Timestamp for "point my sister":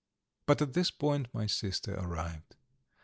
0.89-1.93